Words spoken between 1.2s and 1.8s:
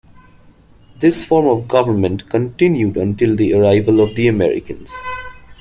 form of